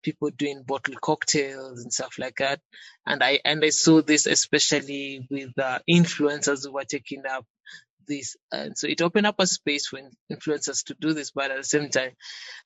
[0.02, 2.60] people doing bottle cocktails and stuff like that.
[3.06, 7.44] And I and I saw this especially with uh, influencers who were taking up
[8.06, 10.00] this, and so it opened up a space for
[10.32, 11.32] influencers to do this.
[11.32, 12.12] But at the same time,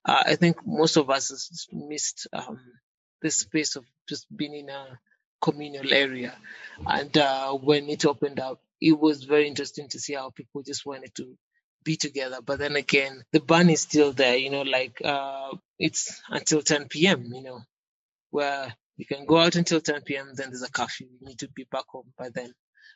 [0.04, 2.60] uh, I think most of us missed um,
[3.22, 4.98] this space of just being in a
[5.44, 6.34] communal area.
[6.86, 10.86] And uh, when it opened up, it was very interesting to see how people just
[10.86, 11.36] wanted to
[11.84, 12.38] be together.
[12.44, 16.88] But then again, the ban is still there, you know, like uh, it's until 10
[16.88, 17.60] p.m., you know,
[18.30, 21.08] where you can go out until 10 p.m., then there's a curfew.
[21.20, 22.52] You need to be back home by then.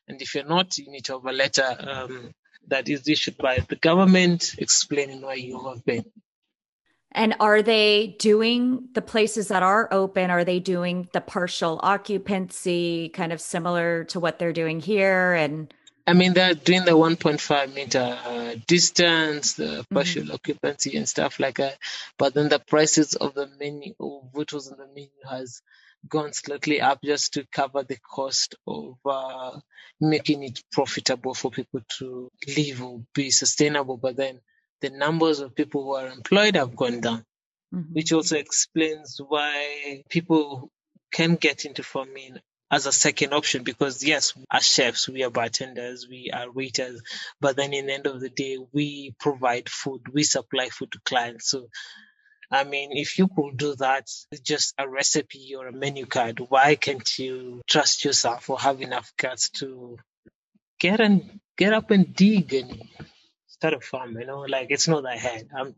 [0.09, 2.33] And if you're not, you need to have a letter um,
[2.69, 6.07] that is issued by the government explaining why you have been.
[7.13, 10.31] And are they doing the places that are open?
[10.31, 15.33] Are they doing the partial occupancy, kind of similar to what they're doing here?
[15.33, 15.73] And
[16.07, 20.33] I mean, they're doing the 1.5 meter uh, distance, the partial mm-hmm.
[20.33, 21.77] occupancy, and stuff like that.
[22.19, 25.63] But then the prices of the menu, of what was on the menu, has
[26.09, 29.59] gone slightly up just to cover the cost of uh,
[30.01, 33.97] making it profitable for people to live or be sustainable.
[33.97, 34.41] But then
[34.81, 37.25] the numbers of people who are employed have gone down,
[37.75, 37.93] mm-hmm.
[37.93, 40.71] which also explains why people
[41.11, 42.39] can get into farming
[42.71, 47.01] as a second option because yes, as chefs, we are bartenders, we are waiters,
[47.41, 51.01] but then in the end of the day, we provide food, we supply food to
[51.05, 51.51] clients.
[51.51, 51.69] So,
[52.51, 54.09] I mean, if you could do that,
[54.43, 59.13] just a recipe or a menu card, why can't you trust yourself or have enough
[59.17, 59.99] guts to
[60.79, 62.83] get and get up and dig and
[63.59, 64.19] start a farm?
[64.19, 65.49] You know, like it's not that hard.
[65.57, 65.75] I'm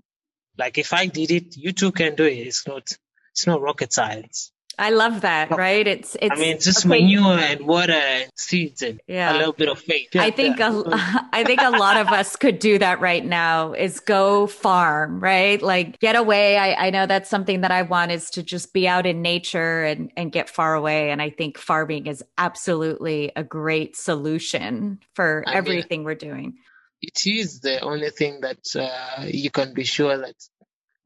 [0.59, 2.47] like, if I did it, you too can do it.
[2.47, 2.93] It's not,
[3.33, 4.53] it's not rocket science.
[4.79, 5.87] I love that, right?
[5.87, 6.33] It's it's.
[6.33, 7.01] I mean, just okay.
[7.01, 9.31] manure and water and seeds and yeah.
[9.31, 10.09] a little bit of faith.
[10.15, 10.83] Yeah, I think a,
[11.33, 13.75] I think a lot of us could do that right now.
[13.75, 15.61] Is go farm, right?
[15.61, 16.57] Like get away.
[16.57, 19.85] I, I know that's something that I want is to just be out in nature
[19.85, 21.11] and and get far away.
[21.11, 26.57] And I think farming is absolutely a great solution for I everything mean, we're doing.
[27.03, 30.35] It is the only thing that uh, you can be sure that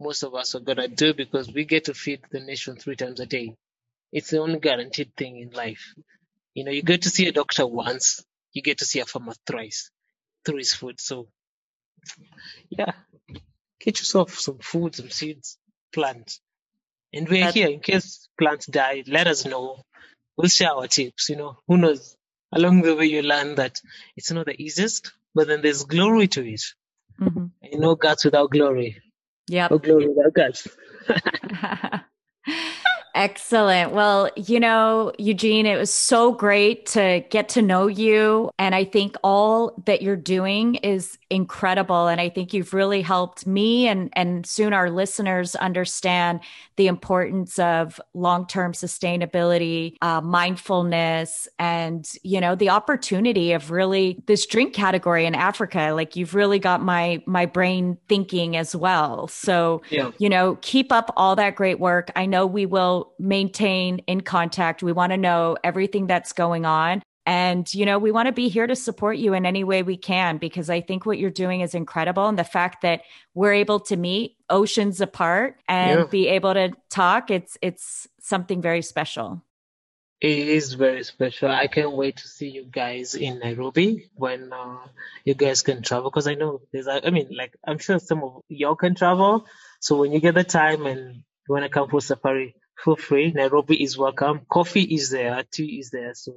[0.01, 3.21] most of us are gonna do because we get to feed the nation three times
[3.21, 3.55] a day.
[4.13, 5.95] It's the only guaranteed thing in life.
[6.55, 9.35] You know, you get to see a doctor once, you get to see a farmer
[9.47, 9.91] thrice
[10.45, 11.01] through his food.
[11.01, 11.29] So,
[12.71, 12.93] yeah,
[13.81, 15.59] get yourself some food, some seeds,
[15.93, 16.39] plant.
[17.13, 19.05] And we're here in case plants die.
[19.07, 19.83] Let us know.
[20.37, 21.29] We'll share our tips.
[21.29, 22.17] You know, who knows?
[22.53, 23.81] Along the way, you learn that
[24.17, 26.63] it's not the easiest, but then there's glory to it.
[27.21, 27.47] Mm-hmm.
[27.63, 29.03] You know, God's without glory.
[29.49, 29.69] Yeah.
[29.71, 30.69] No glory without God's.
[33.15, 33.93] Excellent.
[33.93, 38.51] Well, you know, Eugene, it was so great to get to know you.
[38.59, 42.09] And I think all that you're doing is incredible.
[42.09, 46.41] And I think you've really helped me and, and soon our listeners understand
[46.75, 54.21] the importance of long term sustainability, uh, mindfulness, and, you know, the opportunity of really
[54.27, 55.93] this drink category in Africa.
[55.95, 59.29] Like you've really got my, my brain thinking as well.
[59.29, 60.11] So, yeah.
[60.19, 62.11] you know, keep up all that great work.
[62.17, 64.83] I know we will maintain in contact.
[64.83, 67.03] We want to know everything that's going on.
[67.27, 69.97] And, you know, we want to be here to support you in any way we
[69.97, 72.27] can because I think what you're doing is incredible.
[72.29, 73.01] And the fact that
[73.33, 76.07] we're able to meet oceans apart and yeah.
[76.07, 79.43] be able to talk, it's, it's something very special.
[80.21, 81.51] It is very special.
[81.51, 84.87] I can't wait to see you guys in Nairobi when uh,
[85.25, 88.43] you guys can travel because I know there's, I mean, like, I'm sure some of
[88.49, 89.47] y'all can travel.
[89.81, 93.33] So when you get the time and you want to come for safari, feel free.
[93.33, 94.43] Nairobi is welcome.
[94.49, 95.43] Coffee is there.
[95.51, 96.15] Tea is there.
[96.15, 96.35] So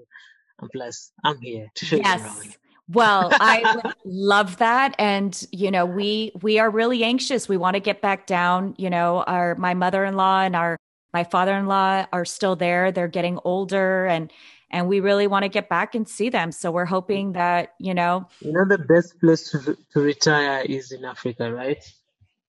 [0.59, 2.19] and plus, I'm here to show yes.
[2.19, 2.57] you around.
[2.89, 4.95] well, I love that.
[4.97, 7.47] And, you know, we, we are really anxious.
[7.47, 10.77] We want to get back down, you know, our, my mother-in-law and our,
[11.13, 12.91] my father-in-law are still there.
[12.91, 14.31] They're getting older and,
[14.69, 16.51] and we really want to get back and see them.
[16.51, 20.91] So we're hoping that, you know, you know, the best place to, to retire is
[20.91, 21.83] in Africa, right?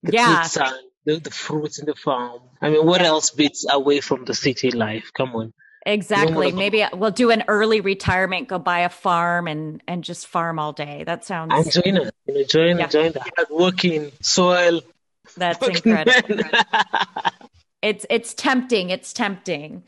[0.03, 0.49] The yeah.
[1.09, 2.41] Sun, the, the fruits in the farm.
[2.61, 5.11] I mean, what else beats away from the city life?
[5.15, 5.53] Come on.
[5.87, 6.53] Exactly.
[6.53, 10.73] Maybe we'll do an early retirement, go buy a farm and and just farm all
[10.73, 11.05] day.
[11.05, 12.15] That sounds enjoying it.
[12.27, 12.85] Enjoying yeah.
[12.85, 14.83] enjoying the hard working soil.
[15.37, 16.45] That's incredible.
[17.83, 18.91] it's it's tempting.
[18.91, 19.85] It's tempting.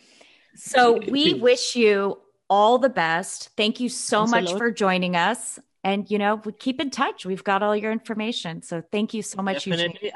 [0.55, 2.19] So we wish you
[2.49, 3.51] all the best.
[3.57, 5.59] Thank you so Thanks much for joining us.
[5.85, 7.27] and you know, we keep in touch.
[7.27, 8.63] We've got all your information.
[8.63, 9.65] So thank you so much.
[9.65, 10.13] Definitely.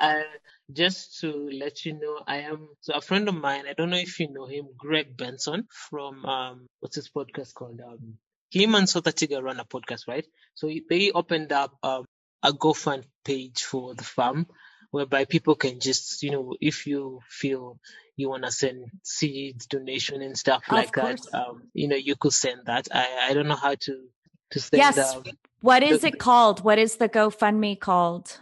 [0.72, 3.64] Just to let you know, I am so a friend of mine.
[3.68, 7.80] I don't know if you know him, Greg Benson from um, what's his podcast called?
[7.86, 8.16] Um,
[8.50, 10.24] him and Sota Tiga run a podcast, right?
[10.54, 12.06] So they opened up um,
[12.42, 14.46] a GoFund page for the farm,
[14.90, 17.78] whereby people can just, you know, if you feel
[18.16, 22.32] you want to send seeds, donation, and stuff like that, um, you know, you could
[22.32, 22.88] send that.
[22.92, 24.04] I, I don't know how to
[24.52, 24.78] to send.
[24.78, 25.18] Yes.
[25.60, 26.62] What is the, it called?
[26.62, 28.38] What is the GoFundMe called?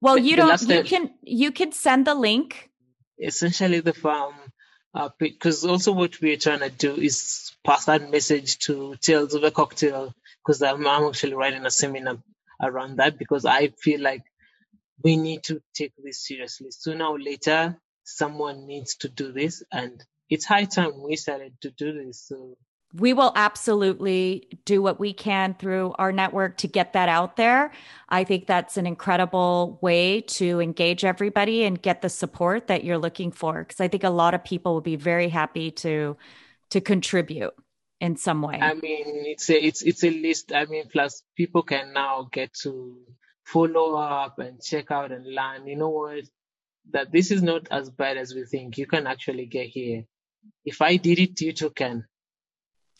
[0.00, 0.60] Well, you don't.
[0.62, 2.70] You can you can send the link.
[3.18, 4.34] Essentially, the farm,
[4.94, 9.44] uh, because also what we're trying to do is pass that message to Tales of
[9.44, 10.14] a Cocktail.
[10.42, 12.16] Because I'm, I'm actually writing a seminar
[12.62, 14.22] around that because I feel like
[15.04, 16.68] we need to take this seriously.
[16.70, 21.70] Sooner or later, someone needs to do this, and it's high time we started to
[21.70, 22.26] do this.
[22.26, 22.56] So
[22.92, 27.70] we will absolutely do what we can through our network to get that out there.
[28.08, 32.98] I think that's an incredible way to engage everybody and get the support that you're
[32.98, 36.16] looking for because I think a lot of people will be very happy to
[36.70, 37.54] to contribute
[38.00, 38.58] in some way.
[38.60, 40.52] I mean, it's a it's it's a list.
[40.52, 42.96] I mean, plus people can now get to
[43.44, 45.66] follow up and check out and learn.
[45.66, 46.24] You know what?
[46.92, 48.78] That this is not as bad as we think.
[48.78, 50.04] You can actually get here.
[50.64, 52.06] If I did it, you too can.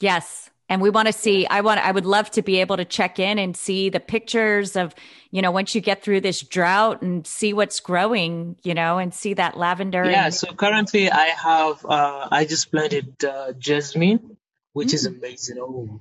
[0.01, 0.51] Yes.
[0.69, 3.19] And we want to see, I want, I would love to be able to check
[3.19, 4.95] in and see the pictures of,
[5.33, 9.13] you know, once you get through this drought and see what's growing, you know, and
[9.13, 10.05] see that lavender.
[10.09, 10.27] Yeah.
[10.27, 14.37] And- so currently I have, uh, I just planted uh, jasmine,
[14.73, 14.95] which mm.
[14.95, 15.57] is amazing.
[15.59, 15.99] Oh,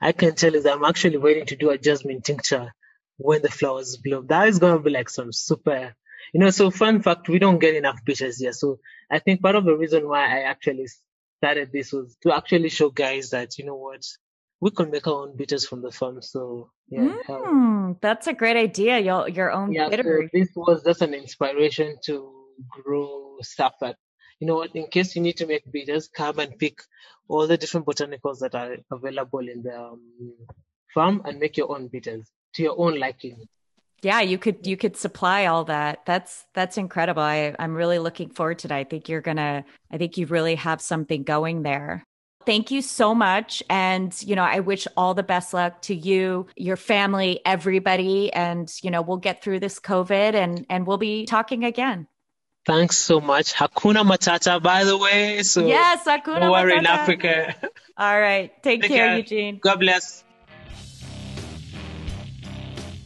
[0.00, 2.74] I can tell you that I'm actually waiting to do a jasmine tincture
[3.18, 4.26] when the flowers bloom.
[4.26, 5.94] That is going to be like some super,
[6.34, 8.52] you know, so fun fact, we don't get enough pictures here.
[8.52, 10.88] So I think part of the reason why I actually
[11.42, 14.04] started this was to actually show guys that you know what
[14.60, 16.22] we can make our own bitters from the farm.
[16.22, 19.00] So yeah, mm, that's a great idea.
[19.00, 20.04] Your your own yeah, bitter.
[20.04, 22.14] So this was just an inspiration to
[22.70, 23.96] grow stuff that
[24.38, 24.76] you know what.
[24.76, 26.78] In case you need to make bitters, come and pick
[27.26, 30.00] all the different botanicals that are available in the um,
[30.94, 33.48] farm and make your own bitters to your own liking
[34.02, 36.04] yeah you could you could supply all that.
[36.04, 37.22] That's that's incredible.
[37.22, 38.76] I, i'm really looking forward to that.
[38.76, 42.04] I think you're gonna i think you really have something going there.
[42.44, 43.62] Thank you so much.
[43.70, 48.32] And you know i wish all the best luck to you your family everybody.
[48.32, 52.08] And you know we'll get through this covid and and we'll be talking again.
[52.64, 53.54] Thanks so much.
[53.54, 55.42] Hakuna matata by the way.
[55.42, 56.78] So yes hakuna don't matata.
[56.78, 57.56] in africa.
[57.96, 58.50] All right.
[58.62, 59.16] Take, take care, care.
[59.18, 59.58] Eugene.
[59.62, 60.24] God bless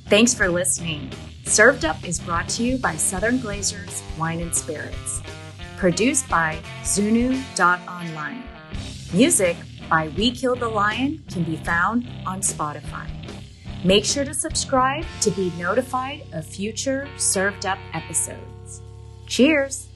[0.08, 1.10] Thanks for listening.
[1.46, 5.20] Served Up is brought to you by Southern Glazers Wine and Spirits.
[5.78, 8.44] Produced by Zunu.online.
[9.12, 9.56] Music
[9.90, 13.08] by We Killed the Lion can be found on Spotify.
[13.84, 18.82] Make sure to subscribe to be notified of future Served Up episodes.
[19.26, 19.88] Cheers!